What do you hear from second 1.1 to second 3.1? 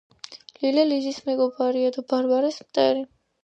მეგობარია და ბარბარეს მტერი